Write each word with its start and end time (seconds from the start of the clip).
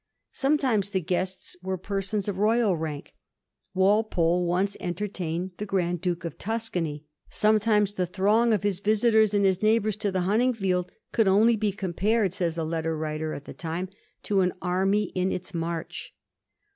Sometimes 0.31 0.89
the 0.89 0.99
guests 0.99 1.55
were 1.61 1.77
persons 1.77 2.27
of 2.27 2.39
royal 2.39 2.75
rank: 2.75 3.13
Walpole 3.75 4.47
once 4.47 4.75
entertaiaed 4.79 5.55
the 5.57 5.65
Grand 5.67 6.01
Duke 6.01 6.25
of 6.25 6.39
Tuscany. 6.39 7.05
Sometimes 7.29 7.93
the 7.93 8.07
throng 8.07 8.51
of 8.51 8.63
his 8.63 8.79
visitors 8.79 9.31
and 9.35 9.45
his 9.45 9.61
neighbours 9.61 9.95
to 9.97 10.11
the 10.11 10.21
hunting 10.21 10.55
field 10.55 10.91
could 11.11 11.27
only 11.27 11.55
be 11.55 11.71
compared, 11.71 12.33
says 12.33 12.57
a 12.57 12.63
letter 12.63 12.97
written 12.97 13.31
at 13.33 13.45
the 13.45 13.53
time, 13.53 13.89
to 14.23 14.41
an 14.41 14.53
army 14.59 15.11
in 15.13 15.31
its 15.31 15.53
march. 15.53 16.15